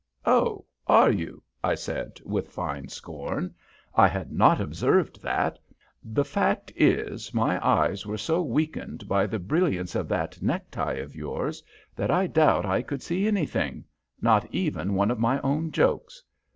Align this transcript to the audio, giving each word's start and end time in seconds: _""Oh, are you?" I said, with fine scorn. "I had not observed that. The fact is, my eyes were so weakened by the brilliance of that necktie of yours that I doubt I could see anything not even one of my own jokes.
_""Oh, 0.25 0.65
are 0.87 1.11
you?" 1.11 1.43
I 1.63 1.75
said, 1.75 2.19
with 2.25 2.49
fine 2.49 2.87
scorn. 2.87 3.53
"I 3.93 4.07
had 4.07 4.31
not 4.31 4.59
observed 4.59 5.21
that. 5.21 5.59
The 6.03 6.25
fact 6.25 6.73
is, 6.75 7.35
my 7.35 7.63
eyes 7.63 8.03
were 8.03 8.17
so 8.17 8.41
weakened 8.41 9.07
by 9.07 9.27
the 9.27 9.37
brilliance 9.37 9.93
of 9.93 10.07
that 10.07 10.41
necktie 10.41 10.95
of 10.95 11.15
yours 11.15 11.61
that 11.95 12.09
I 12.09 12.25
doubt 12.25 12.65
I 12.65 12.81
could 12.81 13.03
see 13.03 13.27
anything 13.27 13.85
not 14.19 14.51
even 14.51 14.95
one 14.95 15.11
of 15.11 15.19
my 15.19 15.39
own 15.41 15.69
jokes. 15.69 16.23